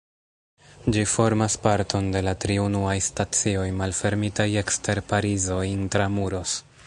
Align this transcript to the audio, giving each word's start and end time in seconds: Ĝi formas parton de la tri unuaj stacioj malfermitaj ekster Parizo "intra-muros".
Ĝi 0.93 1.01
formas 1.11 1.57
parton 1.65 2.07
de 2.15 2.23
la 2.29 2.33
tri 2.45 2.55
unuaj 2.63 2.97
stacioj 3.09 3.67
malfermitaj 3.83 4.49
ekster 4.63 5.03
Parizo 5.13 5.61
"intra-muros". 5.77 6.57